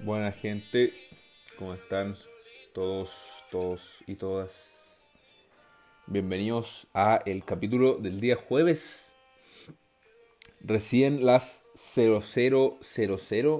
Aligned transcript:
Buena 0.00 0.30
gente, 0.30 0.92
¿cómo 1.58 1.72
están 1.72 2.14
todos, 2.74 3.10
todos 3.50 4.04
y 4.06 4.16
todas? 4.16 5.08
Bienvenidos 6.06 6.86
a 6.92 7.22
el 7.24 7.46
capítulo 7.46 7.94
del 7.94 8.20
día 8.20 8.36
jueves. 8.36 9.14
Recién 10.60 11.24
las 11.24 11.64
0000 11.74 12.78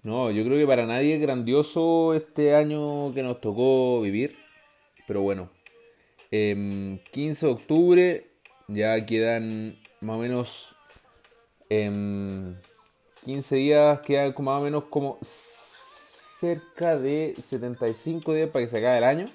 no, 0.03 0.31
yo 0.31 0.45
creo 0.45 0.59
que 0.59 0.67
para 0.67 0.87
nadie 0.87 1.15
es 1.15 1.21
grandioso 1.21 2.15
este 2.15 2.55
año 2.55 3.13
que 3.13 3.23
nos 3.23 3.41
tocó 3.41 4.01
vivir. 4.01 4.39
Pero 5.07 5.23
bueno, 5.23 5.51
15 6.31 6.31
em, 6.31 6.99
de 7.13 7.47
octubre 7.47 8.27
ya 8.69 9.05
quedan 9.05 9.77
más 10.01 10.17
o 10.17 10.21
menos 10.21 10.77
15 11.69 11.77
em, 11.77 12.57
días, 13.61 14.01
quedan 14.01 14.35
más 14.39 14.61
o 14.61 14.65
menos 14.65 14.85
como 14.85 15.19
cerca 15.21 16.97
de 16.97 17.35
75 17.39 18.33
días 18.33 18.49
para 18.49 18.65
que 18.65 18.71
se 18.71 18.79
acabe 18.79 18.99
el 18.99 19.05
año. 19.05 19.29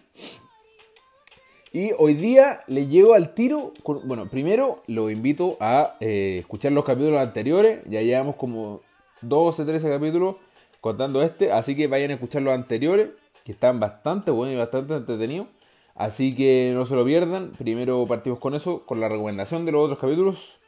Y 1.71 1.91
hoy 1.99 2.13
día 2.15 2.63
le 2.67 2.87
llego 2.87 3.13
al 3.13 3.35
tiro. 3.35 3.73
bueno, 4.05 4.29
primero 4.29 4.81
lo 4.87 5.11
invito 5.11 5.57
a 5.59 5.97
eh, 5.99 6.37
escuchar 6.39 6.71
los 6.71 6.85
capítulos 6.85 7.19
anteriores. 7.19 7.81
Ya 7.85 8.01
llevamos 8.01 8.37
como 8.37 8.81
12, 9.21 9.65
13 9.65 9.89
capítulos 9.89 10.37
contando 10.85 11.23
este. 11.23 11.51
Así 11.51 11.75
que 11.75 11.87
vayan 11.87 12.11
a 12.11 12.13
escuchar 12.13 12.43
los 12.43 12.53
anteriores, 12.53 13.09
que 13.43 13.51
están 13.51 13.79
bastante 13.79 14.29
buenos 14.29 14.53
y 14.53 14.59
bastante 14.59 14.93
entretenidos. 14.93 15.47
Así 15.95 16.35
que 16.35 16.73
no 16.75 16.85
se 16.85 16.93
lo 16.93 17.03
pierdan. 17.03 17.53
Primero 17.57 18.05
partimos 18.05 18.37
con 18.37 18.53
eso, 18.53 18.85
con 18.85 18.99
la 18.99 19.09
recomendación 19.09 19.65
de 19.65 19.71
los 19.71 19.81
otros 19.81 19.97
capítulos. 19.97 20.59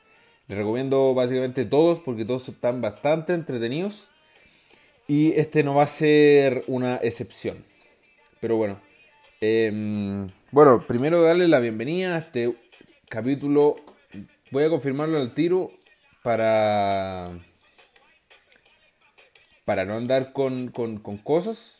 Les 0.47 0.57
recomiendo 0.57 1.13
básicamente 1.13 1.65
todos 1.65 1.99
porque 1.99 2.25
todos 2.25 2.49
están 2.49 2.81
bastante 2.81 3.35
entretenidos. 3.35 4.07
Y 5.07 5.33
este 5.33 5.63
no 5.63 5.75
va 5.75 5.83
a 5.83 5.87
ser 5.87 6.63
una 6.65 6.95
excepción. 6.95 7.63
Pero 8.39 8.57
bueno. 8.57 8.81
Em, 9.39 10.27
bueno, 10.49 10.83
primero 10.87 11.21
darle 11.21 11.47
la 11.47 11.59
bienvenida 11.59 12.15
a 12.15 12.19
este 12.19 12.55
capítulo. 13.07 13.75
Voy 14.49 14.63
a 14.63 14.69
confirmarlo 14.69 15.19
al 15.19 15.35
tiro 15.35 15.69
para 16.23 17.29
para 19.67 19.83
no 19.83 19.95
andar 19.95 20.31
con, 20.31 20.69
cosas. 21.25 21.77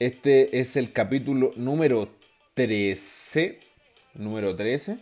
Este 0.00 0.58
es 0.58 0.74
el 0.74 0.92
capítulo 0.92 1.52
número 1.54 2.08
13. 2.54 3.60
Número 4.14 4.56
13. 4.56 4.98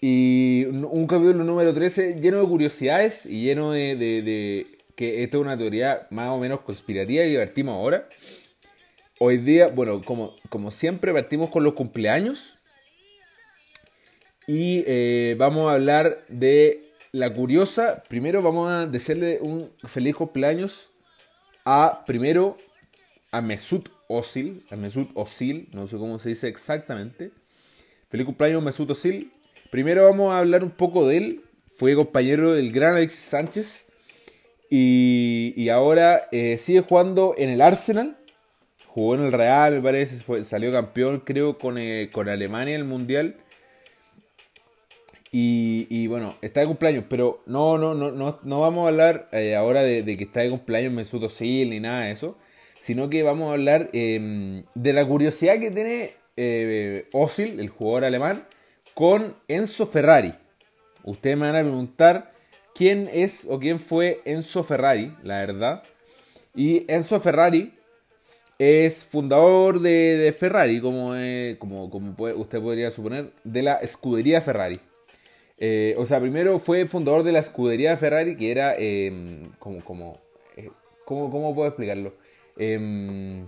Y 0.00 0.66
un 0.66 1.08
capítulo 1.08 1.42
número 1.42 1.74
13 1.74 2.20
lleno 2.20 2.38
de 2.40 2.46
curiosidades 2.46 3.26
y 3.26 3.42
lleno 3.42 3.72
de, 3.72 4.68
que 4.94 5.24
esta 5.24 5.36
es 5.36 5.40
una 5.40 5.58
teoría 5.58 6.06
más 6.10 6.28
o 6.28 6.38
menos 6.38 6.60
conspirativa 6.60 7.24
y 7.24 7.30
divertimos 7.30 7.74
ahora. 7.74 8.08
Hoy 9.18 9.38
día, 9.38 9.66
bueno, 9.66 10.00
como, 10.00 10.36
como 10.48 10.70
siempre, 10.70 11.12
partimos 11.12 11.50
con 11.50 11.64
los 11.64 11.72
cumpleaños. 11.72 12.54
Y 14.46 14.84
eh, 14.86 15.34
vamos 15.36 15.68
a 15.68 15.74
hablar 15.74 16.24
de 16.28 16.85
la 17.16 17.32
curiosa, 17.32 18.02
primero 18.10 18.42
vamos 18.42 18.70
a 18.70 18.86
decirle 18.86 19.38
un 19.40 19.70
feliz 19.84 20.14
cumpleaños 20.14 20.90
a, 21.64 22.04
primero, 22.06 22.58
a 23.30 23.40
Mesut 23.40 23.88
Özil, 24.06 24.62
a 24.70 24.76
Mesut 24.76 25.08
Özil, 25.16 25.66
no 25.72 25.88
sé 25.88 25.96
cómo 25.96 26.18
se 26.18 26.28
dice 26.28 26.46
exactamente. 26.48 27.30
Feliz 28.10 28.26
cumpleaños 28.26 28.62
Mesut 28.62 28.90
Özil. 28.90 29.32
Primero 29.70 30.04
vamos 30.04 30.30
a 30.30 30.40
hablar 30.40 30.62
un 30.62 30.70
poco 30.70 31.08
de 31.08 31.16
él. 31.16 31.44
Fue 31.66 31.94
compañero 31.94 32.52
del 32.52 32.70
gran 32.70 32.96
Alexis 32.96 33.20
Sánchez 33.20 33.86
y, 34.68 35.68
ahora 35.70 36.28
eh, 36.32 36.58
sigue 36.58 36.82
jugando 36.82 37.34
en 37.38 37.48
el 37.48 37.62
Arsenal. 37.62 38.18
Jugó 38.88 39.14
en 39.14 39.24
el 39.24 39.32
Real, 39.32 39.72
me 39.72 39.80
parece, 39.80 40.44
salió 40.44 40.70
campeón 40.70 41.20
creo 41.20 41.56
con, 41.56 41.78
eh, 41.78 42.10
con 42.12 42.28
Alemania 42.28 42.74
en 42.74 42.82
el 42.82 42.86
Mundial 42.86 43.36
y, 45.38 46.06
bueno, 46.06 46.34
está 46.40 46.60
de 46.60 46.66
cumpleaños, 46.66 47.04
pero 47.10 47.42
no, 47.44 47.76
no, 47.76 47.94
no, 47.94 48.10
no, 48.10 48.38
no 48.42 48.60
vamos 48.62 48.86
a 48.86 48.88
hablar 48.88 49.28
eh, 49.32 49.54
ahora 49.54 49.82
de, 49.82 50.02
que 50.16 50.24
está 50.24 50.40
de 50.40 50.48
cumpleaños 50.48 50.94
Mesut 50.94 51.22
Özil 51.24 51.68
ni 51.68 51.78
nada 51.78 52.04
de 52.04 52.12
eso, 52.12 52.38
sino 52.80 53.10
que 53.10 53.22
vamos 53.22 53.50
a 53.50 53.52
hablar 53.52 53.90
em, 53.92 54.64
de 54.74 54.92
la 54.94 55.06
curiosidad 55.06 55.58
que 55.60 55.70
tiene 55.70 56.12
eh, 56.38 57.04
el 57.12 57.68
jugador 57.68 58.04
alemán, 58.04 58.46
con 58.94 59.36
Enzo 59.46 59.86
Ferrari. 59.86 60.32
Ustedes 61.04 61.36
me 61.36 61.46
van 61.46 61.56
a 61.56 61.60
preguntar 61.60 62.32
quién 62.74 63.10
es 63.12 63.46
o 63.46 63.58
quién 63.58 63.78
fue 63.78 64.22
Enzo 64.24 64.64
Ferrari, 64.64 65.14
la 65.22 65.40
verdad. 65.40 65.82
Y 66.54 66.90
Enzo 66.90 67.20
Ferrari 67.20 67.74
es 68.58 69.04
fundador 69.04 69.80
de, 69.80 70.34
Ferrari, 70.38 70.80
como, 70.80 71.12
como, 71.58 71.90
como 71.90 72.14
usted 72.36 72.58
podría 72.62 72.90
suponer, 72.90 73.32
de 73.44 73.62
la 73.62 73.74
escudería 73.74 74.40
Ferrari. 74.40 74.80
Eh, 75.58 75.94
o 75.96 76.04
sea, 76.04 76.20
primero 76.20 76.58
fue 76.58 76.86
fundador 76.86 77.22
de 77.22 77.32
la 77.32 77.38
escudería 77.38 77.90
de 77.90 77.96
Ferrari, 77.96 78.36
que 78.36 78.50
era 78.50 78.74
em, 78.76 79.50
como, 79.58 79.82
como, 79.82 80.20
eh, 80.56 80.70
¿cómo, 81.04 81.54
puedo 81.54 81.68
explicarlo? 81.68 82.14
Em, 82.58 83.46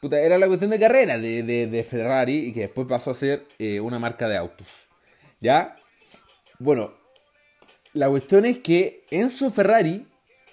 puta, 0.00 0.20
era 0.20 0.38
la 0.38 0.48
cuestión 0.48 0.70
de 0.70 0.80
carrera 0.80 1.18
de, 1.18 1.86
Ferrari 1.88 2.48
y 2.48 2.52
que 2.52 2.60
después 2.62 2.86
pasó 2.88 3.12
a 3.12 3.14
ser 3.14 3.44
eh, 3.58 3.80
una 3.80 3.98
marca 3.98 4.28
de 4.28 4.36
autos. 4.36 4.88
¿Ya? 5.40 5.76
Bueno, 6.58 6.92
la 7.92 8.08
cuestión 8.08 8.44
es 8.46 8.58
que 8.58 9.04
Enzo 9.10 9.50
Ferrari 9.50 10.06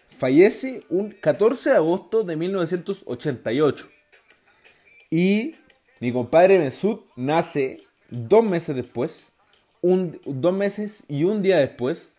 fallece 0.10 0.84
un 0.90 1.12
14 1.12 1.70
de 1.70 1.76
agosto 1.78 2.24
de 2.24 2.36
1988. 2.36 3.88
Y 5.10 5.56
mi 6.00 6.12
compadre 6.12 6.60
Mesut 6.60 7.06
nace 7.16 7.82
dos 8.10 8.44
meses 8.44 8.76
después, 8.76 9.29
un, 9.82 10.20
dos 10.26 10.54
meses 10.54 11.04
y 11.08 11.24
un 11.24 11.42
día 11.42 11.58
después. 11.58 12.16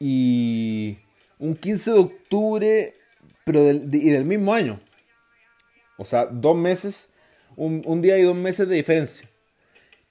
Y 0.00 0.98
un 1.38 1.56
15 1.56 1.92
de 1.92 1.98
octubre, 1.98 2.94
pero 3.44 3.64
del, 3.64 3.92
y 3.94 4.10
del 4.10 4.24
mismo 4.24 4.52
año. 4.54 4.78
O 5.96 6.04
sea, 6.04 6.26
dos 6.26 6.56
meses, 6.56 7.10
un, 7.56 8.00
día 8.00 8.18
y 8.18 8.22
dos 8.22 8.36
meses 8.36 8.68
de 8.68 8.76
diferencia. 8.76 9.28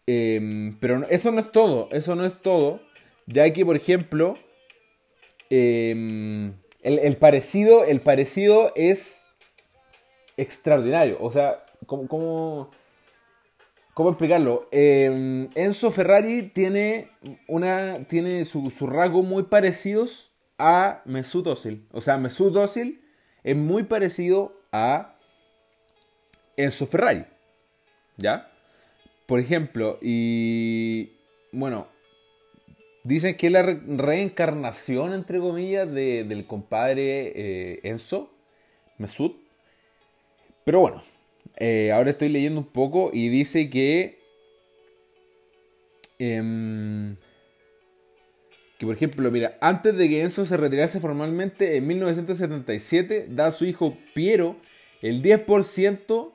Em, 0.05 0.77
pero 0.79 1.05
eso 1.09 1.31
no 1.31 1.39
es 1.39 1.51
todo, 1.51 1.89
eso 1.91 2.15
no 2.15 2.25
es 2.25 2.41
todo. 2.41 2.81
Ya 3.25 3.51
que, 3.51 3.65
por 3.65 3.75
ejemplo, 3.75 4.37
em, 5.49 6.53
el, 6.81 6.99
el, 6.99 7.17
parecido, 7.17 7.85
el 7.85 8.01
parecido 8.01 8.73
es 8.75 9.23
extraordinario. 10.37 11.17
O 11.21 11.31
sea, 11.31 11.65
como, 11.85 12.07
como 12.07 12.71
¿Cómo 13.97 14.09
explicarlo? 14.11 14.67
Em, 14.69 15.49
Enzo 15.55 15.89
Ferrari 15.89 16.43
tiene, 16.53 17.07
una, 17.47 17.95
tiene 18.07 18.45
sus 18.45 18.71
su 18.75 18.85
rasgos 18.85 19.25
muy 19.25 19.41
parecidos 19.41 20.31
a 20.59 21.01
Mesut 21.05 21.47
Özil. 21.47 21.87
O 21.91 21.99
sea, 21.99 22.19
Mesut 22.19 22.55
Özil 22.55 23.01
es 23.43 23.55
muy 23.55 23.85
parecido 23.85 24.61
a 24.71 25.15
Enzo 26.57 26.85
Ferrari. 26.85 27.25
¿Ya? 28.17 28.51
Por 29.25 29.39
ejemplo, 29.39 29.97
y 29.99 31.13
bueno, 31.51 31.87
dicen 33.03 33.35
que 33.35 33.47
es 33.47 33.51
la 33.51 33.63
reencarnación, 33.63 35.11
entre 35.11 35.39
comillas, 35.39 35.91
del 35.91 36.45
compadre 36.45 37.33
eh, 37.33 37.79
Enzo, 37.81 38.31
Mesut. 38.99 39.35
Pero 40.63 40.81
bueno, 40.81 41.01
eh, 41.59 41.91
ahora 41.91 42.11
estoy 42.11 42.29
leyendo 42.29 42.59
un 42.59 42.67
poco 42.67 43.09
y 43.11 43.29
dice 43.29 43.69
que. 43.69 44.19
Em, 46.19 47.15
que 48.77 48.85
por 48.85 48.95
ejemplo, 48.95 49.31
mira, 49.31 49.57
antes 49.59 49.97
de 49.97 50.07
que 50.07 50.21
Enzo 50.21 50.45
se 50.45 50.55
retirase 50.55 50.99
formalmente 50.99 51.77
en 51.77 51.87
1977, 51.87 53.27
da 53.29 53.47
a 53.47 53.51
su 53.51 53.65
hijo 53.65 53.97
Piero 54.13 54.57
el 55.01 55.23
10% 55.23 56.33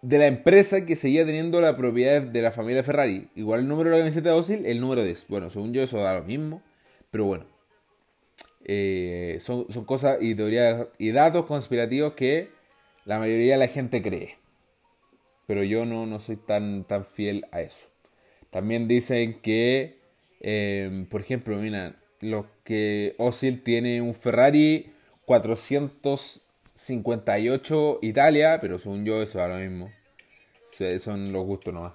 de 0.00 0.18
la 0.18 0.26
empresa 0.26 0.86
que 0.86 0.96
seguía 0.96 1.26
teniendo 1.26 1.60
la 1.60 1.76
propiedad 1.76 2.22
de 2.22 2.42
la 2.42 2.52
familia 2.52 2.82
Ferrari. 2.82 3.28
Igual 3.34 3.60
el 3.60 3.68
número 3.68 3.90
de 3.90 3.96
la 3.96 4.02
camiseta 4.02 4.30
de 4.30 4.34
Osil, 4.34 4.66
el 4.66 4.80
número 4.80 5.04
10. 5.04 5.26
Bueno, 5.28 5.50
según 5.50 5.74
yo 5.74 5.82
eso 5.82 5.98
da 5.98 6.18
lo 6.18 6.24
mismo, 6.24 6.62
pero 7.10 7.26
bueno. 7.26 7.46
Eh, 8.66 9.38
son, 9.40 9.66
son 9.70 9.84
cosas 9.84 10.18
y 10.22 10.34
teorías 10.34 10.86
y 10.96 11.10
datos 11.10 11.44
conspirativos 11.44 12.14
que 12.14 12.48
la 13.04 13.18
mayoría 13.18 13.54
de 13.54 13.58
la 13.58 13.66
gente 13.68 14.00
cree. 14.02 14.36
Pero 15.46 15.62
yo 15.62 15.84
no, 15.84 16.06
no 16.06 16.20
soy 16.20 16.36
tan, 16.36 16.84
tan 16.84 17.04
fiel 17.04 17.44
a 17.52 17.60
eso. 17.60 17.88
También 18.50 18.88
dicen 18.88 19.34
que, 19.42 19.98
em, 20.40 21.04
por 21.06 21.20
ejemplo, 21.20 21.56
mira, 21.56 21.96
los 22.20 22.46
que 22.64 23.14
Osil 23.18 23.62
tiene 23.62 24.00
un 24.00 24.14
Ferrari 24.14 24.92
458 25.26 27.98
Italia, 28.02 28.58
pero 28.60 28.78
según 28.78 29.04
yo 29.04 29.20
eso 29.22 29.42
es 29.42 29.48
lo 29.48 29.56
mismo. 29.56 29.90
Son 31.00 31.32
los 31.32 31.44
gustos 31.44 31.74
nomás. 31.74 31.92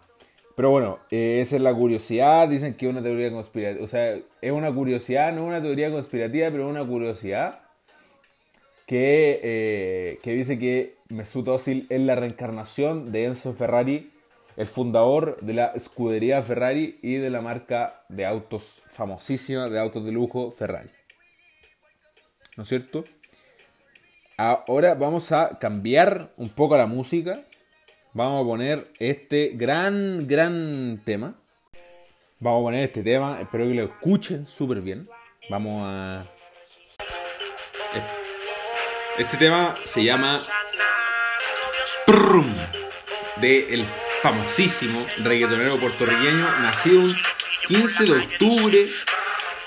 Pero 0.56 0.72
bueno, 0.72 1.00
eh, 1.10 1.40
esa 1.42 1.56
es 1.56 1.62
la 1.62 1.74
curiosidad. 1.74 2.50
Dicen 2.50 2.74
que 2.74 2.86
es 2.86 2.92
una 2.92 3.02
teoría 3.02 3.32
conspirativa. 3.32 3.82
O 3.84 3.88
sea, 3.88 4.20
es 4.42 4.52
una 4.52 4.74
curiosidad, 4.74 5.32
no 5.34 5.42
es 5.42 5.48
una 5.48 5.62
teoría 5.62 5.90
conspirativa, 5.90 6.50
pero 6.52 6.68
una 6.68 6.86
curiosidad 6.86 7.62
que, 8.86 9.40
eh, 9.42 10.20
que 10.22 10.34
dice 10.34 10.60
que 10.60 10.99
Mesut 11.10 11.48
Özil 11.48 11.88
es 11.90 12.02
la 12.02 12.16
reencarnación 12.16 13.12
de 13.12 13.26
Enzo 13.26 13.54
Ferrari, 13.54 14.12
el 14.58 14.68
fundador 14.68 15.38
de 15.42 15.54
la 15.54 15.66
escudería 15.68 16.42
Ferrari 16.44 17.00
y 17.02 17.16
de 17.16 17.30
la 17.30 17.42
marca 17.42 18.04
de 18.10 18.26
autos 18.26 18.82
famosísima, 18.94 19.70
de 19.70 19.80
autos 19.80 20.06
de 20.06 20.12
lujo 20.12 20.52
Ferrari. 20.52 20.90
¿No 22.58 22.64
es 22.64 22.70
cierto? 22.70 23.04
Ahora 24.38 24.96
vamos 24.96 25.32
a 25.32 25.60
cambiar 25.60 26.32
un 26.38 26.50
poco 26.50 26.78
la 26.78 26.88
música 26.88 27.44
vamos 28.14 28.44
a 28.44 28.48
poner 28.48 28.92
este 29.00 29.52
gran, 29.54 30.28
gran 30.28 31.02
tema. 31.06 31.36
Vamos 32.40 32.62
a 32.62 32.64
poner 32.64 32.84
este 32.84 33.04
tema, 33.04 33.40
espero 33.42 33.66
que 33.68 33.74
lo 33.74 33.84
escuchen 33.84 34.46
súper 34.46 34.82
bien. 34.82 35.10
Vamos 35.50 35.84
a... 35.86 36.26
Este 39.18 39.38
tema 39.38 39.76
se 39.86 40.04
llama 40.04 40.34
De 43.42 43.74
el 43.74 43.84
famosísimo 44.22 45.04
reggaetonero 45.24 45.78
puertorriqueño, 45.78 46.46
nacido 46.62 47.02
el 47.02 47.16
15 47.68 48.04
de 48.04 48.12
octubre 48.12 48.86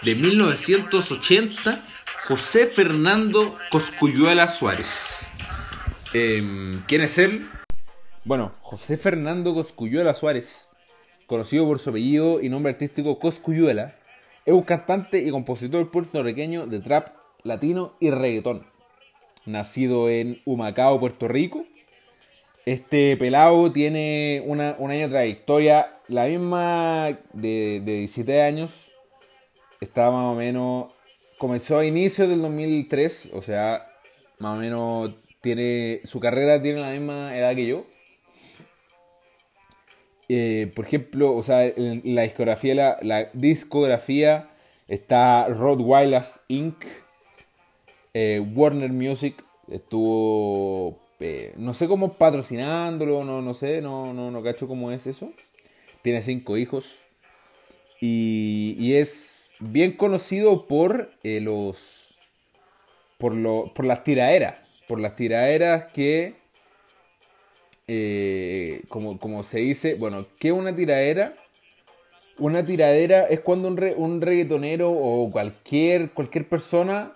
de 0.03 0.15
1980, 0.15 1.85
José 2.29 2.67
Fernando 2.67 3.57
Coscuyuela 3.71 4.47
Suárez. 4.47 5.27
Em, 6.13 6.81
¿Quién 6.87 7.01
es 7.01 7.19
él? 7.19 7.49
Bueno, 8.25 8.53
José 8.61 8.97
Fernando 8.99 9.53
Coscuyuela 9.53 10.15
Suárez, 10.15 10.69
conocido 11.27 11.67
por 11.67 11.81
su 11.81 11.91
apellido 11.91 12.41
y 12.41 12.49
nombre 12.49 12.73
artístico 12.73 13.19
Coscuyuela, 13.19 13.97
es 14.47 14.55
un 14.55 14.63
cantante 14.63 15.19
y 15.19 15.31
compositor 15.31 15.91
puertorriqueño 15.91 16.67
de 16.67 16.79
trap 16.79 17.17
latino 17.43 17.95
y 17.99 18.11
reggaetón. 18.11 18.65
Nacido 19.45 20.09
en 20.09 20.41
Humacao, 20.45 21.01
Puerto 21.01 21.27
Rico, 21.27 21.67
este 22.65 23.17
pelado 23.17 23.73
tiene 23.73 24.43
una, 24.47 24.77
un 24.79 24.91
año 24.91 25.03
de 25.03 25.09
trayectoria, 25.09 25.99
la 26.09 26.27
misma 26.27 27.19
de, 27.33 27.81
de 27.85 27.99
17 27.99 28.43
años. 28.43 28.91
Está 29.81 30.11
más 30.11 30.27
o 30.27 30.35
menos. 30.35 30.93
Comenzó 31.39 31.79
a 31.79 31.85
inicios 31.85 32.29
del 32.29 32.41
2003, 32.43 33.31
o 33.33 33.43
sea, 33.43 33.87
más 34.39 34.57
o 34.57 34.61
menos 34.61 35.13
tiene. 35.41 36.01
Su 36.05 36.21
carrera 36.21 36.63
tiene 36.63 36.81
la 36.81 36.91
misma 36.91 37.37
edad 37.37 37.55
que 37.55 37.67
yo. 37.67 37.87
Eh, 40.29 40.71
por 40.75 40.87
ejemplo, 40.87 41.35
o 41.35 41.43
sea, 41.43 41.67
en 41.67 42.01
la 42.05 42.23
discografía, 42.23 42.75
la, 42.75 42.99
la 43.03 43.29
discografía 43.33 44.51
está 44.89 45.49
Rottweilers 45.49 46.41
Inc., 46.49 46.85
eh, 48.15 48.41
Warner 48.55 48.93
Music 48.93 49.43
estuvo, 49.69 51.01
eh, 51.23 51.53
no 51.57 51.75
sé 51.75 51.89
cómo 51.89 52.13
patrocinándolo, 52.15 53.25
no, 53.25 53.43
no 53.43 53.55
sé, 53.55 53.81
no, 53.81 54.13
no, 54.13 54.31
no 54.31 54.43
cacho 54.43 54.69
cómo 54.69 54.91
es 54.93 55.07
eso. 55.07 55.33
Tiene 56.03 56.23
cinco 56.23 56.57
hijos 56.57 56.99
y, 58.01 58.77
y 58.79 58.95
es 58.95 59.53
bien 59.61 59.93
conocido 59.93 60.67
por 60.67 61.13
los, 61.23 62.19
por, 63.19 63.35
lo, 63.35 63.73
por 63.73 63.85
las 63.85 64.03
tiraderas, 64.03 64.57
por 64.89 64.99
las 64.99 65.15
tiraderas 65.15 65.93
que 65.93 66.35
eh, 67.89 68.83
como, 68.89 69.19
como 69.19 69.43
se 69.43 69.59
dice, 69.59 69.95
bueno, 69.95 70.27
¿qué 70.39 70.49
es 70.49 70.55
una 70.55 70.75
tiradera? 70.75 71.37
Una 72.39 72.65
tiradera 72.65 73.25
es 73.25 73.41
cuando 73.41 73.69
un, 73.69 73.79
un 73.97 74.21
reggaetonero 74.21 74.91
o 74.91 75.31
cualquier, 75.31 76.11
cualquier 76.11 76.49
persona 76.49 77.13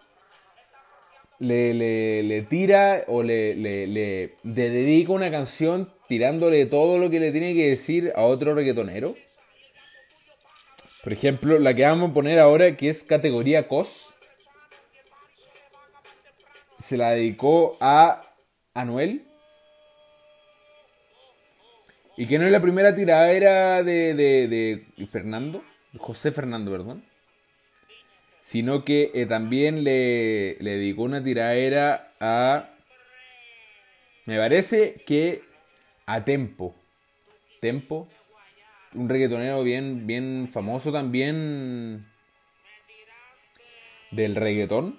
le, 1.38 2.22
le, 2.22 2.42
tira 2.42 3.04
o 3.08 3.22
le, 3.22 3.54
le, 3.54 4.36
dedica 4.42 5.12
una 5.12 5.30
canción 5.30 5.92
tirándole 6.08 6.66
todo 6.66 6.98
lo 6.98 7.10
que 7.10 7.20
le 7.20 7.32
tiene 7.32 7.54
que 7.54 7.70
decir 7.70 8.12
a 8.16 8.22
otro 8.22 8.54
reggaetonero. 8.54 9.14
Por 11.02 11.12
ejemplo, 11.12 11.58
la 11.58 11.74
que 11.74 11.82
vamos 11.84 12.10
a 12.10 12.14
poner 12.14 12.38
ahora, 12.38 12.76
que 12.76 12.88
es 12.88 13.04
categoría 13.04 13.68
COS, 13.68 14.14
se 16.78 16.96
la 16.96 17.10
dedicó 17.10 17.76
a 17.80 18.22
Anuel 18.74 19.26
y 22.16 22.26
que 22.26 22.38
no 22.38 22.46
es 22.46 22.52
la 22.52 22.60
primera 22.60 22.94
tiradera 22.94 23.82
de, 23.82 24.14
de, 24.14 24.48
de 24.96 25.06
Fernando, 25.06 25.62
José 25.98 26.32
Fernando, 26.32 26.70
perdón. 26.70 27.04
Sino 28.46 28.84
que 28.84 29.10
eh, 29.12 29.26
también 29.26 29.82
le, 29.82 30.56
le 30.60 30.76
dedicó 30.76 31.02
una 31.02 31.20
tiradera 31.20 32.12
a. 32.20 32.70
Me 34.24 34.38
parece 34.38 35.02
que 35.04 35.42
a 36.06 36.24
Tempo. 36.24 36.72
Tempo. 37.60 38.08
Un 38.94 39.08
reggaetonero 39.08 39.64
bien, 39.64 40.06
bien 40.06 40.48
famoso 40.52 40.92
también 40.92 42.06
del 44.12 44.36
reggaetón. 44.36 44.96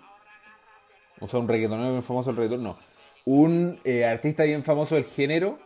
O 1.22 1.30
sea, 1.30 1.40
un 1.40 1.48
reggaetonero 1.48 1.92
bien 1.92 2.04
famoso 2.04 2.32
del 2.32 2.38
reggaetón, 2.40 2.64
no. 2.66 2.78
Un 3.24 3.80
eh, 3.86 4.04
artista 4.04 4.44
bien 4.44 4.66
famoso 4.66 4.96
del 4.96 5.06
género 5.06 5.58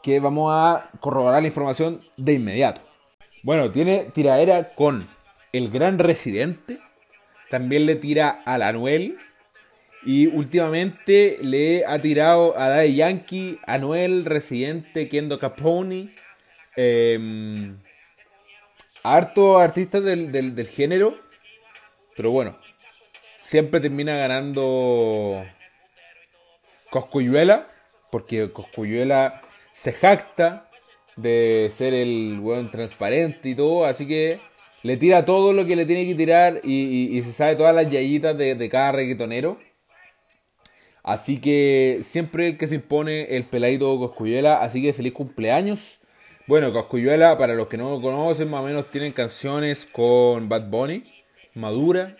que 0.00 0.20
vamos 0.20 0.52
a 0.54 0.90
corroborar 1.00 1.42
la 1.42 1.48
información 1.48 2.00
de 2.16 2.34
inmediato. 2.34 2.82
Bueno, 3.42 3.72
tiene 3.72 4.04
tiradera 4.14 4.76
con 4.76 5.04
el 5.52 5.70
gran 5.70 5.98
residente, 5.98 6.78
también 7.48 7.86
le 7.86 7.96
tira 7.96 8.42
al 8.44 8.62
Anuel 8.62 9.18
y 10.04 10.26
últimamente 10.26 11.38
le 11.42 11.84
ha 11.84 11.98
tirado 11.98 12.56
a 12.56 12.68
Daddy 12.68 12.94
Yankee, 12.94 13.58
Anuel, 13.66 14.24
Residente, 14.24 15.08
Kendo 15.08 15.38
Capone, 15.38 16.14
eh, 16.76 17.72
harto 19.02 19.58
artistas 19.58 20.02
del, 20.02 20.32
del, 20.32 20.54
del 20.54 20.68
género, 20.68 21.18
pero 22.16 22.30
bueno, 22.30 22.56
siempre 23.36 23.80
termina 23.80 24.14
ganando 24.14 25.44
Coscuyuela, 26.90 27.66
porque 28.10 28.50
Coscuyuela 28.50 29.40
se 29.72 29.92
jacta 29.92 30.68
de 31.16 31.70
ser 31.72 31.94
el 31.94 32.38
weón 32.40 32.70
transparente 32.70 33.48
y 33.50 33.54
todo, 33.54 33.84
así 33.84 34.06
que 34.06 34.40
le 34.82 34.96
tira 34.96 35.24
todo 35.24 35.52
lo 35.52 35.66
que 35.66 35.76
le 35.76 35.86
tiene 35.86 36.06
que 36.06 36.14
tirar 36.14 36.60
y, 36.64 37.20
se 37.22 37.32
sabe 37.32 37.56
todas 37.56 37.74
las 37.74 37.90
yayitas 37.90 38.36
de, 38.36 38.68
cada 38.70 38.92
reggaetonero. 38.92 39.58
Así 41.02 41.40
que 41.40 42.00
siempre 42.02 42.56
que 42.56 42.66
se 42.66 42.76
impone 42.76 43.36
el 43.36 43.44
peladito 43.44 43.98
Coscuyuela, 43.98 44.60
así 44.60 44.82
que 44.82 44.92
feliz 44.92 45.12
cumpleaños. 45.12 46.00
Bueno, 46.46 46.72
Coscuyuela, 46.72 47.36
para 47.38 47.54
los 47.54 47.68
que 47.68 47.76
no 47.76 47.90
lo 47.90 48.00
conocen, 48.00 48.50
más 48.50 48.60
o 48.62 48.64
menos 48.64 48.90
tienen 48.90 49.12
canciones 49.12 49.86
con 49.90 50.48
Bad 50.48 50.68
Bunny, 50.68 51.04
Madura. 51.54 52.16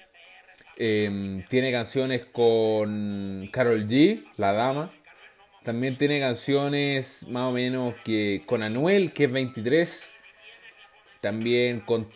Em, 0.77 1.45
tiene 1.47 1.73
canciones 1.73 2.25
con 2.25 3.49
Carol 3.53 3.87
G, 3.87 4.25
La 4.39 4.53
Dama. 4.53 4.91
También 5.63 5.99
tiene 5.99 6.21
canciones 6.21 7.27
más 7.29 7.51
o 7.51 7.53
menos 7.53 7.97
que 7.97 8.43
con 8.47 8.63
Anuel, 8.63 9.13
que 9.13 9.25
es 9.25 9.33
23. 9.33 10.20
También 11.21 11.81
con, 11.81 12.09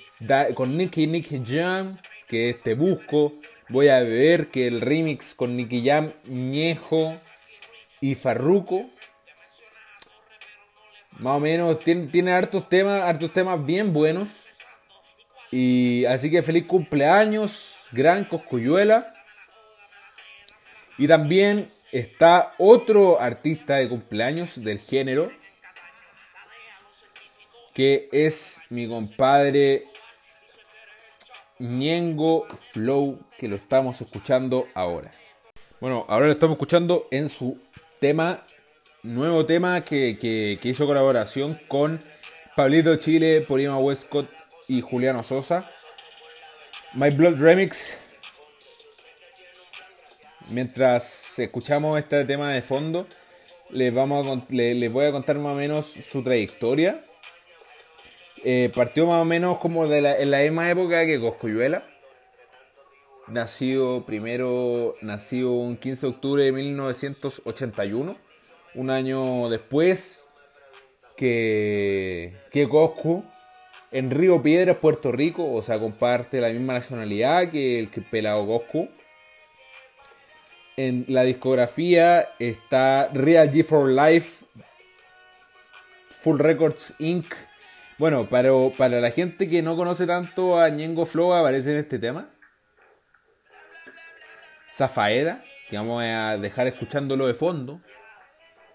con 0.54 0.76
Nicky 0.76 1.06
Nicky 1.06 1.42
Jam, 1.46 1.96
que 2.28 2.50
es 2.50 2.62
Te 2.62 2.74
Busco. 2.74 3.34
Voy 3.68 3.88
a 3.88 4.00
ver 4.00 4.48
que 4.48 4.66
el 4.66 4.80
remix 4.80 5.34
con 5.34 5.56
Nicky 5.56 5.86
Jam, 5.86 6.12
Ñejo 6.24 7.14
y 8.00 8.14
Farruko. 8.14 8.88
Más 11.18 11.36
o 11.36 11.40
menos 11.40 11.78
tiene, 11.80 12.06
tiene 12.08 12.32
hartos 12.32 12.68
temas, 12.68 13.02
hartos 13.02 13.32
temas 13.32 13.64
bien 13.64 13.92
buenos. 13.92 14.44
Y 15.50 16.04
así 16.06 16.30
que 16.30 16.42
feliz 16.42 16.66
cumpleaños, 16.66 17.76
gran 17.92 18.24
Coscuyuela. 18.24 19.12
Y 20.98 21.06
también 21.06 21.68
está 21.92 22.54
otro 22.58 23.20
artista 23.20 23.76
de 23.76 23.88
cumpleaños 23.88 24.64
del 24.64 24.80
género, 24.80 25.30
que 27.74 28.08
es 28.12 28.60
mi 28.70 28.88
compadre 28.88 29.84
Ñengo 31.58 32.46
Flow, 32.72 33.18
que 33.38 33.48
lo 33.48 33.56
estamos 33.56 34.00
escuchando 34.00 34.66
ahora. 34.74 35.10
Bueno, 35.80 36.06
ahora 36.08 36.26
lo 36.26 36.32
estamos 36.32 36.54
escuchando 36.54 37.06
en 37.10 37.28
su 37.28 37.60
tema, 38.00 38.42
nuevo 39.02 39.44
tema 39.44 39.82
que, 39.82 40.16
que, 40.20 40.58
hizo 40.68 40.86
colaboración 40.86 41.58
con 41.68 42.00
Pablito 42.56 42.96
Chile, 42.96 43.40
Polima 43.42 43.78
Westcott 43.78 44.28
y 44.68 44.80
Juliano 44.80 45.22
Sosa. 45.22 45.68
My 46.94 47.10
Blood 47.10 47.40
Remix. 47.40 47.96
Mientras 50.50 51.38
escuchamos 51.38 51.98
este 51.98 52.24
tema 52.24 52.52
de 52.52 52.62
fondo, 52.62 53.06
les, 53.70 53.92
vamos 53.92 54.48
les, 54.50 54.92
voy 54.92 55.06
a 55.06 55.12
contar 55.12 55.36
más 55.36 55.54
o 55.54 55.56
menos 55.56 55.86
su 55.86 56.22
trayectoria. 56.22 57.00
Eh, 58.44 58.70
partió 58.74 59.06
más 59.06 59.22
o 59.22 59.24
menos 59.24 59.58
como 59.58 59.88
de 59.88 60.02
la, 60.02 60.18
en 60.18 60.30
la 60.30 60.40
misma 60.40 60.70
época 60.70 61.06
que 61.06 61.18
Coscuyuela. 61.18 61.82
Nacido 63.26 64.04
primero, 64.04 64.96
nació 65.00 65.52
un 65.52 65.78
15 65.78 66.06
de 66.06 66.12
octubre 66.12 66.44
de 66.44 66.52
1981, 66.52 68.16
un 68.74 68.90
año 68.90 69.48
después 69.48 70.26
que, 71.16 72.34
que 72.52 72.68
en 73.92 74.10
Río 74.10 74.42
Piedras, 74.42 74.76
Puerto 74.76 75.12
Rico, 75.12 75.50
o 75.50 75.62
sea, 75.62 75.78
comparte 75.78 76.40
la 76.40 76.48
misma 76.48 76.74
nacionalidad 76.74 77.48
que 77.50 77.78
el 77.78 77.90
que 77.90 78.00
pelado 78.00 78.46
Coscu. 78.46 78.88
En 80.76 81.04
la 81.08 81.22
discografía 81.22 82.28
está 82.40 83.08
Real 83.12 83.52
G 83.52 83.64
for 83.64 83.88
Life, 83.88 84.44
Full 86.10 86.40
Records 86.40 86.94
Inc. 86.98 87.32
Bueno, 87.98 88.26
para, 88.26 88.50
para 88.76 89.00
la 89.00 89.10
gente 89.10 89.48
que 89.48 89.62
no 89.62 89.76
conoce 89.76 90.06
tanto 90.06 90.60
a 90.60 90.68
Ñengo 90.68 91.06
Flow, 91.06 91.32
aparece 91.32 91.72
en 91.72 91.78
este 91.78 91.98
tema. 91.98 92.28
Zafaera, 94.72 95.44
que 95.70 95.76
vamos 95.76 96.02
a 96.02 96.36
dejar 96.36 96.66
escuchándolo 96.66 97.28
de 97.28 97.34
fondo. 97.34 97.80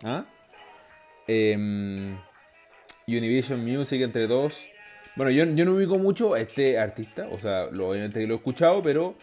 ¿Ah? 0.04 0.24
Em, 1.28 2.18
Univision 3.08 3.64
Music 3.66 4.02
entre 4.02 4.28
dos. 4.28 4.64
Bueno, 5.16 5.32
yo, 5.32 5.44
yo 5.44 5.66
no 5.66 5.74
ubico 5.74 5.98
mucho 5.98 6.34
a 6.34 6.40
este 6.40 6.80
artista, 6.80 7.28
o 7.30 7.38
sea, 7.38 7.66
lo, 7.66 7.90
obviamente 7.90 8.26
lo 8.26 8.36
he 8.36 8.38
escuchado, 8.38 8.82
pero 8.82 9.18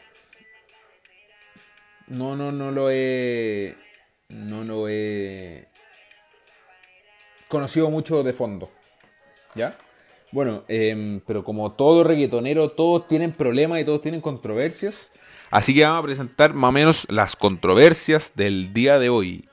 no, 2.09 2.37
no, 2.37 2.53
no 2.53 2.71
lo 2.71 2.91
he. 2.91 3.75
No 4.29 4.63
lo 4.63 4.89
he. 4.89 5.69
Conocido 7.49 7.89
mucho 7.91 8.23
de 8.23 8.33
fondo. 8.33 8.71
¿Ya? 9.55 9.77
Bueno, 10.33 10.65
em, 10.69 11.21
pero 11.27 11.45
como 11.45 11.73
todo 11.73 12.03
reggaetonero, 12.03 12.71
todos 12.71 13.07
tienen 13.07 13.33
problemas 13.33 13.81
y 13.81 13.85
todos 13.85 14.03
tienen 14.03 14.21
controversias. 14.21 15.11
Así 15.51 15.75
que 15.75 15.85
vamos 15.85 16.01
a 16.01 16.07
presentar 16.07 16.55
más 16.55 16.69
o 16.69 16.73
menos 16.73 17.07
las 17.11 17.37
controversias 17.37 18.33
del 18.35 18.73
día 18.73 18.99
de 18.99 19.09
hoy. 19.09 19.45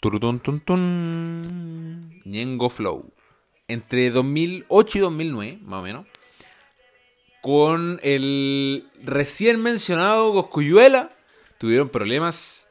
Turutun 0.00 0.38
tun 0.40 0.60
tun. 0.60 2.22
Ñengo 2.24 2.70
Flow. 2.70 3.12
Entre 3.66 4.10
2008 4.10 4.98
y 4.98 5.00
2009, 5.00 5.58
más 5.62 5.80
o 5.80 5.82
menos. 5.82 6.06
Con 7.42 7.98
el 8.02 8.88
recién 9.02 9.60
mencionado 9.60 10.32
Coscuyuela 10.32 11.10
tuvieron 11.58 11.88
problemas. 11.88 12.68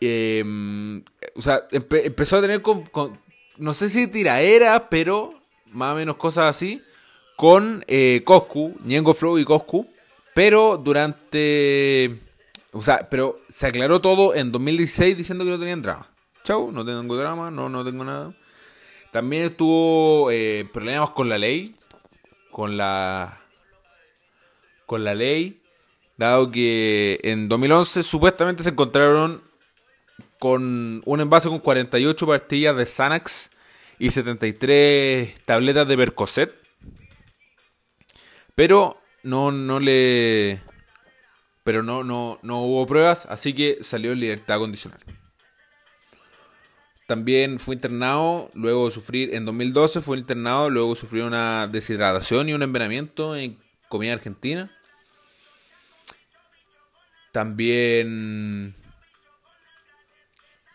Em, 0.00 1.02
o 1.34 1.42
sea, 1.42 1.66
empezó 1.70 2.36
a 2.36 2.40
tener 2.42 2.62
con, 2.62 2.84
no 3.56 3.74
sé 3.74 3.88
si 3.90 4.06
tiraera, 4.06 4.88
pero 4.90 5.39
más 5.72 5.92
o 5.92 5.96
menos 5.96 6.16
cosas 6.16 6.54
así, 6.54 6.82
con 7.36 7.84
eh, 7.88 8.22
Coscu, 8.24 8.74
Flow 9.14 9.38
y 9.38 9.44
Coscu. 9.44 9.88
Pero 10.34 10.76
durante. 10.76 12.20
O 12.72 12.82
sea, 12.82 13.08
pero 13.10 13.40
se 13.48 13.66
aclaró 13.66 14.00
todo 14.00 14.34
en 14.34 14.52
2016 14.52 15.16
diciendo 15.16 15.44
que 15.44 15.50
no 15.50 15.58
tenían 15.58 15.82
drama. 15.82 16.08
Chau, 16.44 16.70
no 16.70 16.84
tengo 16.84 17.16
drama, 17.16 17.50
no, 17.50 17.68
no 17.68 17.84
tengo 17.84 18.04
nada. 18.04 18.32
También 19.10 19.44
estuvo 19.44 20.30
eh, 20.30 20.68
problemas 20.72 21.10
con 21.10 21.28
la 21.28 21.38
ley. 21.38 21.74
Con 22.50 22.76
la. 22.76 23.40
Con 24.86 25.04
la 25.04 25.14
ley. 25.14 25.60
Dado 26.16 26.50
que 26.50 27.18
en 27.22 27.48
2011 27.48 28.02
supuestamente 28.02 28.62
se 28.62 28.70
encontraron 28.70 29.42
con 30.38 31.02
un 31.04 31.20
envase 31.20 31.48
con 31.48 31.58
48 31.58 32.26
pastillas 32.26 32.76
de 32.76 32.86
Xanax 32.86 33.50
y 34.00 34.10
73 34.10 35.44
tabletas 35.44 35.86
de 35.86 35.96
Percocet. 35.96 36.52
Pero 38.56 39.00
no, 39.22 39.52
no 39.52 39.78
le. 39.78 40.60
Pero 41.62 41.82
no, 41.82 42.02
no, 42.02 42.40
no 42.42 42.62
hubo 42.62 42.86
pruebas, 42.86 43.26
así 43.26 43.52
que 43.52 43.78
salió 43.82 44.12
en 44.12 44.20
libertad 44.20 44.58
condicional. 44.58 45.00
También 47.06 47.60
fue 47.60 47.74
internado, 47.74 48.50
luego 48.54 48.86
de 48.86 48.92
sufrir, 48.92 49.34
en 49.34 49.44
2012 49.44 50.00
fue 50.00 50.16
internado, 50.16 50.70
luego 50.70 50.96
sufrió 50.96 51.26
una 51.26 51.66
deshidratación 51.66 52.48
y 52.48 52.54
un 52.54 52.62
envenenamiento 52.62 53.36
en 53.36 53.58
comida 53.88 54.14
argentina. 54.14 54.70
También 57.32 58.74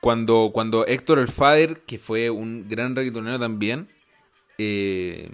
cuando, 0.06 0.52
cuando 0.54 0.86
Héctor 0.86 1.18
el 1.18 1.30
Fader, 1.30 1.80
que 1.80 1.98
fue 1.98 2.30
un 2.30 2.70
gran 2.70 2.96
reggaetonero 2.96 3.40
también, 3.40 3.88
eh, 4.60 5.32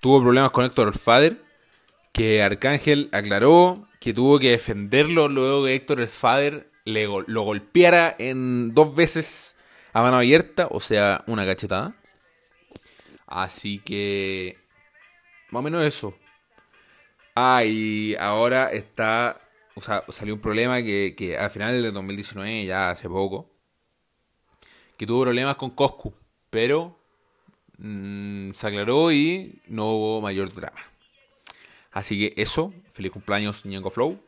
tuvo 0.00 0.20
problemas 0.20 0.50
con 0.50 0.64
Héctor 0.64 0.88
el 0.88 0.94
Fader, 0.94 1.40
que 2.12 2.42
Arcángel 2.42 3.08
aclaró 3.12 3.86
que 4.00 4.12
tuvo 4.12 4.40
que 4.40 4.50
defenderlo 4.50 5.28
luego 5.28 5.66
que 5.66 5.76
Héctor 5.76 6.00
el 6.00 6.08
Fader 6.08 6.68
le, 6.84 7.06
lo 7.28 7.42
golpeara 7.42 8.12
en 8.18 8.74
dos 8.74 8.92
veces 8.96 9.54
a 9.92 10.02
mano 10.02 10.16
abierta, 10.16 10.66
o 10.72 10.80
sea, 10.80 11.22
una 11.28 11.46
cachetada. 11.46 11.92
Así 13.24 13.78
que, 13.78 14.58
más 15.50 15.60
o 15.60 15.62
menos 15.62 15.84
eso. 15.84 16.12
Ah, 17.36 17.62
y 17.64 18.16
ahora 18.16 18.72
está. 18.72 19.38
O 19.78 19.80
sea, 19.80 20.02
salió 20.08 20.34
un 20.34 20.40
problema 20.40 20.82
que, 20.82 21.36
al 21.38 21.50
final 21.50 21.80
del 21.80 21.92
2019, 21.94 22.66
ya 22.66 22.90
hace 22.90 23.08
poco, 23.08 23.48
que 24.96 25.06
tuvo 25.06 25.22
problemas 25.22 25.54
con 25.54 25.70
Coscu, 25.70 26.12
pero 26.50 26.98
mm, 27.78 28.50
se 28.50 28.66
aclaró 28.66 29.12
y 29.12 29.62
no 29.68 29.92
hubo 29.92 30.20
mayor 30.20 30.52
drama. 30.52 30.80
Así 31.92 32.18
que 32.18 32.42
eso, 32.42 32.74
feliz 32.90 33.12
cumpleaños 33.12 33.64
Ñengo 33.64 33.90
Flow. 33.90 34.20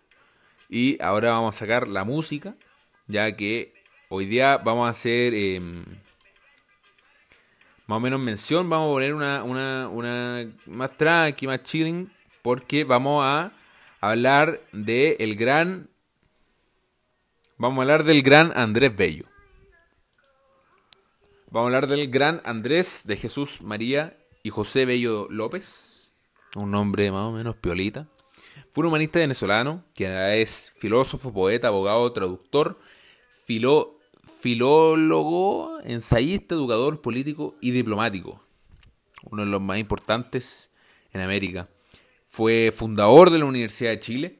Y 0.68 1.02
ahora 1.02 1.32
vamos 1.32 1.56
a 1.56 1.58
sacar 1.58 1.88
la 1.88 2.04
música, 2.04 2.54
ya 3.08 3.36
que 3.36 3.74
hoy 4.08 4.26
día 4.26 4.56
vamos 4.56 4.86
a 4.86 4.90
hacer 4.90 5.34
em, 5.34 5.84
más 7.88 7.96
o 7.96 8.00
menos 8.00 8.20
mención, 8.20 8.70
vamos 8.70 8.86
a 8.86 8.92
poner 8.92 9.14
una, 9.14 9.42
una, 9.42 9.88
una 9.88 10.48
más 10.66 10.96
tranqui, 10.96 11.48
más 11.48 11.64
chilling 11.64 12.08
porque 12.40 12.84
vamos 12.84 13.24
a 13.24 13.50
hablar 14.00 14.60
de 14.72 15.16
el 15.20 15.36
gran 15.36 15.90
vamos 17.58 17.78
a 17.78 17.82
hablar 17.82 18.04
del 18.04 18.22
gran 18.22 18.52
Andrés 18.56 18.96
Bello. 18.96 19.26
Vamos 21.50 21.64
a 21.64 21.76
hablar 21.76 21.86
del 21.88 22.10
gran 22.10 22.40
Andrés 22.44 23.02
de 23.06 23.16
Jesús 23.16 23.62
María 23.62 24.16
y 24.42 24.50
José 24.50 24.86
Bello 24.86 25.26
López, 25.30 26.14
un 26.54 26.70
nombre 26.70 27.10
más 27.12 27.22
o 27.22 27.32
menos 27.32 27.56
piolita. 27.56 28.08
Fue 28.70 28.82
un 28.82 28.88
humanista 28.88 29.18
venezolano, 29.18 29.84
que 29.94 30.40
es 30.40 30.72
filósofo, 30.78 31.32
poeta, 31.32 31.68
abogado, 31.68 32.12
traductor, 32.12 32.78
filólogo, 34.40 35.80
ensayista, 35.82 36.54
educador, 36.54 37.00
político 37.00 37.56
y 37.60 37.72
diplomático. 37.72 38.40
Uno 39.24 39.44
de 39.44 39.50
los 39.50 39.60
más 39.60 39.78
importantes 39.78 40.70
en 41.12 41.20
América. 41.20 41.68
Fue 42.30 42.70
fundador 42.70 43.30
de 43.30 43.40
la 43.40 43.44
Universidad 43.44 43.90
de 43.90 43.98
Chile 43.98 44.38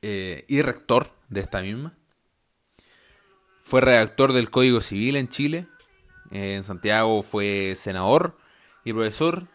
eh, 0.00 0.44
y 0.46 0.62
rector 0.62 1.12
de 1.28 1.40
esta 1.40 1.60
misma. 1.60 1.98
Fue 3.60 3.80
redactor 3.80 4.32
del 4.32 4.48
Código 4.48 4.80
Civil 4.80 5.16
en 5.16 5.28
Chile. 5.28 5.66
en 6.30 6.62
Santiago 6.62 7.24
fue 7.24 7.74
senador 7.74 8.38
y 8.84 8.92
profesor, 8.92 9.48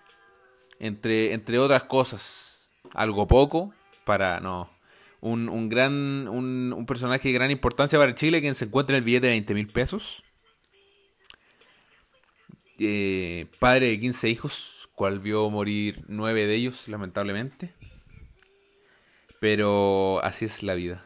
entre, 0.77 1.33
entre 1.33 1.59
otras 1.59 1.85
cosas. 1.85 2.69
Algo 2.93 3.25
poco 3.25 3.73
para 4.03 4.41
no. 4.41 4.69
Un, 5.21 5.69
gran 5.69 6.27
un, 6.27 6.85
personaje 6.85 7.29
de 7.29 7.35
gran 7.35 7.51
importancia 7.51 7.97
para 7.97 8.15
Chile 8.15 8.41
quien 8.41 8.53
se 8.53 8.65
encuentra 8.65 8.97
en 8.97 8.99
el 8.99 9.05
billete 9.05 9.27
de 9.27 9.33
20 9.33 9.53
mil 9.53 9.67
pesos. 9.67 10.25
Eh, 12.79 13.47
padre 13.59 13.87
de 13.87 13.99
15 14.01 14.27
hijos, 14.27 14.74
cual 14.95 15.19
vio 15.19 15.47
morir 15.49 16.03
nueve 16.07 16.47
de 16.47 16.55
ellos, 16.55 16.87
lamentablemente. 16.87 17.73
Pero 19.39 20.23
así 20.23 20.45
es 20.45 20.63
la 20.63 20.73
vida. 20.73 21.05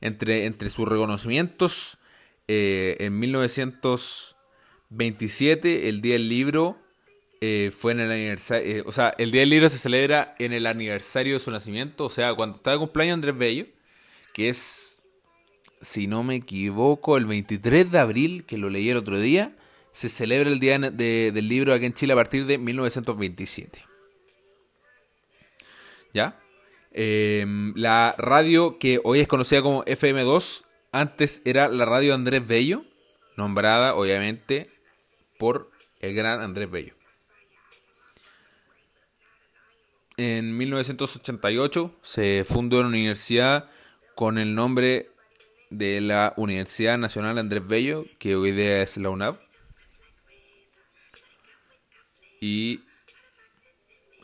Entre, 0.00 0.46
entre 0.46 0.68
sus 0.68 0.88
reconocimientos, 0.88 1.98
eh, 2.48 2.96
en 3.00 3.18
1927, 3.18 5.88
el 5.88 6.02
Día 6.02 6.12
del 6.14 6.28
Libro 6.28 6.78
eh, 7.40 7.72
fue 7.76 7.92
en 7.92 8.00
el 8.00 8.10
aniversario. 8.10 8.78
Eh, 8.78 8.82
o 8.84 8.90
sea, 8.92 9.14
el 9.18 9.30
Día 9.30 9.40
del 9.40 9.50
Libro 9.50 9.68
se 9.70 9.78
celebra 9.78 10.34
en 10.38 10.52
el 10.52 10.66
aniversario 10.66 11.34
de 11.34 11.40
su 11.40 11.50
nacimiento, 11.50 12.04
o 12.04 12.10
sea, 12.10 12.34
cuando 12.34 12.56
está 12.56 12.72
de 12.72 12.78
cumpleaños 12.78 13.14
Andrés 13.14 13.38
Bello, 13.38 13.66
que 14.34 14.48
es, 14.48 15.02
si 15.80 16.08
no 16.08 16.24
me 16.24 16.34
equivoco, 16.34 17.16
el 17.16 17.26
23 17.26 17.90
de 17.90 17.98
abril, 17.98 18.44
que 18.44 18.58
lo 18.58 18.68
leí 18.68 18.90
el 18.90 18.98
otro 18.98 19.18
día 19.18 19.56
se 19.96 20.10
celebra 20.10 20.50
el 20.50 20.60
Día 20.60 20.78
del 20.78 21.48
Libro 21.48 21.72
aquí 21.72 21.86
en 21.86 21.94
Chile 21.94 22.12
a 22.12 22.16
partir 22.16 22.44
de 22.44 22.58
1927. 22.58 23.82
¿Ya? 26.12 26.38
Em, 26.92 27.72
la 27.76 28.14
radio 28.18 28.78
que 28.78 29.00
hoy 29.04 29.20
es 29.20 29.26
conocida 29.26 29.62
como 29.62 29.86
FM2, 29.86 30.64
antes 30.92 31.40
era 31.46 31.68
la 31.68 31.86
radio 31.86 32.14
Andrés 32.14 32.46
Bello, 32.46 32.84
nombrada 33.38 33.94
obviamente 33.94 34.68
por 35.38 35.70
el 36.00 36.14
gran 36.14 36.42
Andrés 36.42 36.70
Bello. 36.70 36.92
En 40.18 40.58
1988 40.58 41.96
se 42.02 42.44
fundó 42.46 42.80
una 42.80 42.88
universidad 42.88 43.70
con 44.14 44.36
el 44.36 44.54
nombre 44.54 45.08
de 45.70 46.02
la 46.02 46.34
Universidad 46.36 46.98
Nacional 46.98 47.38
Andrés 47.38 47.66
Bello, 47.66 48.04
que 48.18 48.36
hoy 48.36 48.52
día 48.52 48.82
es 48.82 48.98
la 48.98 49.08
UNAV. 49.08 49.45
Y 52.40 52.80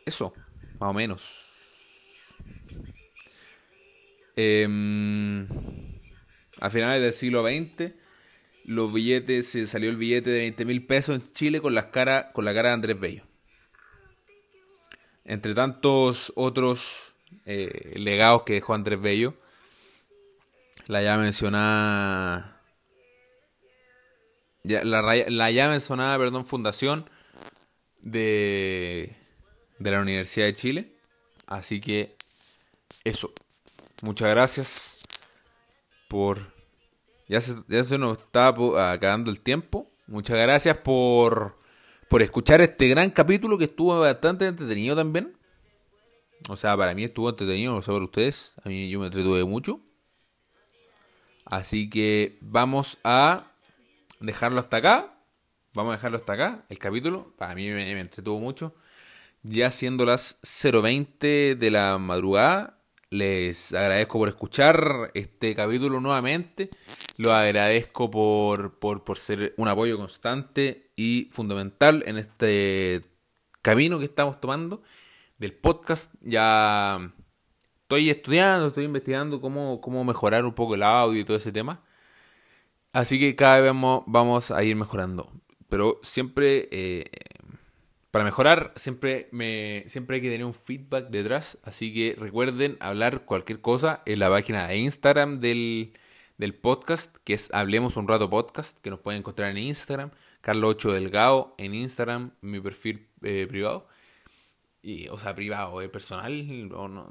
eso, 0.05 0.33
más 0.79 0.89
o 0.89 0.93
menos. 0.93 1.43
Em, 4.35 5.47
a 6.59 6.69
finales 6.69 7.01
del 7.01 7.13
siglo 7.13 7.43
XX, 7.43 7.93
los 8.65 8.91
billetes, 8.93 9.47
se 9.47 9.67
salió 9.67 9.89
el 9.89 9.97
billete 9.97 10.29
de 10.29 10.39
20 10.39 10.65
mil 10.65 10.85
pesos 10.85 11.15
en 11.15 11.33
Chile 11.33 11.61
con, 11.61 11.75
las 11.75 11.85
cara, 11.85 12.31
con 12.31 12.45
la 12.45 12.53
cara 12.53 12.69
de 12.69 12.73
Andrés 12.73 12.99
Bello. 12.99 13.23
Entre 15.25 15.53
tantos 15.53 16.33
otros 16.35 17.15
eh, 17.45 17.93
legados 17.95 18.43
que 18.43 18.53
dejó 18.53 18.73
Andrés 18.73 19.01
Bello, 19.01 19.35
la 20.87 21.01
ya 21.01 21.17
mencionada. 21.17 22.61
la, 24.63 25.51
ya 25.51 25.69
mencionada, 25.69 26.17
perdón, 26.17 26.45
fundación 26.45 27.09
de, 28.03 29.15
de 29.79 29.91
la 29.91 30.01
Universidad 30.01 30.45
de 30.45 30.53
Chile. 30.53 30.95
Así 31.47 31.81
que 31.81 32.15
eso. 33.03 33.33
Muchas 34.01 34.29
gracias 34.29 35.03
por... 36.07 36.53
Ya 37.27 37.41
se, 37.41 37.55
ya 37.67 37.83
se 37.83 37.97
nos 37.97 38.19
está 38.19 38.49
acabando 38.49 39.31
el 39.31 39.39
tiempo. 39.39 39.89
Muchas 40.07 40.37
gracias 40.37 40.77
por, 40.77 41.57
por 42.09 42.21
escuchar 42.21 42.61
este 42.61 42.87
gran 42.89 43.09
capítulo 43.09 43.57
que 43.57 43.63
estuvo 43.65 43.97
bastante 43.99 44.45
entretenido 44.45 44.95
también. 44.95 45.35
O 46.49 46.57
sea, 46.57 46.75
para 46.75 46.93
mí 46.93 47.05
estuvo 47.05 47.29
entretenido, 47.29 47.73
no 47.73 47.81
sé 47.81 47.91
por 47.91 48.03
ustedes. 48.03 48.55
A 48.63 48.69
mí 48.69 48.89
yo 48.89 48.99
me 48.99 49.05
entretuve 49.05 49.45
mucho. 49.45 49.79
Así 51.45 51.89
que 51.89 52.37
vamos 52.41 52.97
a 53.03 53.49
dejarlo 54.19 54.59
hasta 54.59 54.77
acá. 54.77 55.17
Vamos 55.73 55.93
a 55.93 55.95
dejarlo 55.95 56.17
hasta 56.17 56.33
acá, 56.33 56.65
el 56.69 56.77
capítulo. 56.77 57.33
Para 57.35 57.55
mí 57.55 57.67
me, 57.69 57.99
entretuvo 57.99 58.39
mucho. 58.39 58.75
Ya 59.41 59.71
siendo 59.71 60.05
las 60.05 60.39
0.20 60.43 61.57
de 61.57 61.71
la 61.71 61.97
madrugada, 61.97 62.77
les 63.09 63.73
agradezco 63.73 64.19
por 64.19 64.29
escuchar 64.29 65.11
este 65.15 65.55
capítulo 65.55 65.99
nuevamente. 65.99 66.69
Lo 67.17 67.33
agradezco 67.33 68.11
por, 68.11 68.77
por, 68.77 69.03
por 69.03 69.17
ser 69.17 69.55
un 69.57 69.67
apoyo 69.67 69.97
constante 69.97 70.91
y 70.95 71.27
fundamental 71.31 72.03
en 72.05 72.17
este 72.17 73.01
camino 73.63 73.97
que 73.97 74.05
estamos 74.05 74.39
tomando 74.39 74.83
del 75.39 75.53
podcast. 75.53 76.13
Ya 76.21 77.11
estoy 77.81 78.11
estudiando, 78.11 78.67
estoy 78.67 78.85
investigando 78.85 79.41
cómo, 79.41 79.81
cómo 79.81 80.03
mejorar 80.03 80.45
un 80.45 80.53
poco 80.53 80.75
el 80.75 80.83
audio 80.83 81.19
y 81.19 81.25
todo 81.25 81.37
ese 81.37 81.51
tema. 81.51 81.81
Así 82.91 83.19
que 83.19 83.35
cada 83.35 83.59
vez 83.59 83.69
vamos, 83.69 84.03
vamos 84.05 84.51
a 84.51 84.63
ir 84.63 84.75
mejorando. 84.75 85.31
Pero 85.73 85.99
siempre, 86.03 86.69
eh, 86.69 87.05
para 88.11 88.23
mejorar, 88.23 88.73
siempre, 88.75 89.27
me, 89.31 89.83
siempre 89.87 90.17
hay 90.17 90.21
que 90.21 90.29
tener 90.29 90.45
un 90.45 90.53
feedback 90.53 91.09
detrás. 91.09 91.57
Así 91.63 91.91
que 91.91 92.15
recuerden 92.15 92.77
hablar 92.79 93.25
cualquier 93.25 93.59
cosa 93.59 94.03
en 94.05 94.19
la 94.19 94.29
página 94.29 94.67
de 94.67 94.77
Instagram 94.77 95.39
del, 95.39 95.93
del 96.37 96.53
podcast, 96.53 97.17
que 97.23 97.33
es 97.33 97.51
Hablemos 97.55 97.97
un 97.97 98.07
rato 98.07 98.29
podcast, 98.29 98.77
que 98.81 98.91
nos 98.91 98.99
pueden 98.99 99.21
encontrar 99.21 99.49
en 99.49 99.57
Instagram. 99.57 100.11
Carlos 100.41 100.75
8 100.75 100.91
Delgado 100.91 101.55
en 101.57 101.73
Instagram, 101.73 102.33
mi 102.41 102.59
perfil 102.59 103.07
eh, 103.23 103.47
privado 103.49 103.87
y, 104.83 105.07
o 105.07 105.17
sea, 105.17 105.33
privado, 105.33 105.81
eh, 105.81 105.89
personal, 105.89 106.33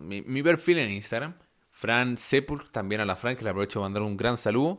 mi, 0.00 0.42
perfil 0.44 0.78
en 0.78 0.92
Instagram, 0.92 1.34
Fran 1.68 2.16
Sepul, 2.16 2.70
también 2.70 3.00
a 3.00 3.06
la 3.06 3.16
Fran, 3.16 3.34
que 3.34 3.42
le 3.42 3.50
aprovecho 3.50 3.80
para 3.80 3.86
mandar 3.86 4.04
un 4.04 4.16
gran 4.16 4.36
saludo. 4.36 4.78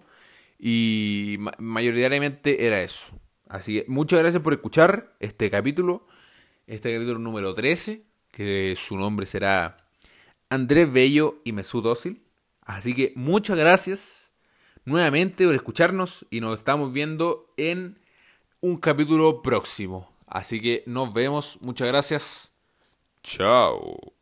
Y 0.57 1.37
mayoritariamente 1.57 2.65
era 2.65 2.81
eso. 2.81 3.19
Así 3.47 3.79
que 3.79 3.85
muchas 3.87 4.19
gracias 4.19 4.41
por 4.41 4.53
escuchar 4.53 5.15
este 5.19 5.49
capítulo, 5.49 6.07
este 6.67 6.93
capítulo 6.93 7.19
número 7.19 7.53
13, 7.53 8.03
que 8.31 8.75
su 8.77 8.97
nombre 8.97 9.25
será 9.25 9.77
Andrés 10.49 10.91
Bello 10.91 11.41
y 11.43 11.51
Mesut 11.51 11.83
Dócil. 11.83 12.23
Así 12.61 12.93
que 12.93 13.13
muchas 13.15 13.57
gracias 13.57 14.33
nuevamente 14.85 15.45
por 15.45 15.55
escucharnos 15.55 16.25
y 16.29 16.41
nos 16.41 16.59
estamos 16.59 16.93
viendo 16.93 17.47
en 17.57 17.99
un 18.61 18.77
capítulo 18.77 19.41
próximo. 19.41 20.09
Así 20.27 20.61
que 20.61 20.83
nos 20.85 21.13
vemos, 21.13 21.59
muchas 21.61 21.87
gracias. 21.87 22.53
Ciao. 23.23 24.12